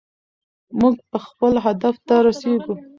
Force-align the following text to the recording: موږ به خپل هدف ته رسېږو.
موږ 0.79 0.95
به 1.09 1.17
خپل 1.27 1.53
هدف 1.65 1.95
ته 2.07 2.15
رسېږو. 2.25 2.73